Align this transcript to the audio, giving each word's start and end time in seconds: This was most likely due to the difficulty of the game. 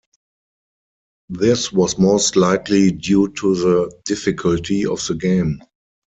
This 1.29 1.71
was 1.71 1.99
most 1.99 2.35
likely 2.35 2.89
due 2.89 3.27
to 3.33 3.53
the 3.53 3.91
difficulty 4.05 4.83
of 4.83 5.05
the 5.05 5.13
game. 5.13 5.61